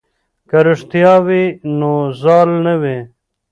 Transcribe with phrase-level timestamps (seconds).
[0.49, 1.43] که رښتیا وي
[1.79, 2.97] نو زال نه وي.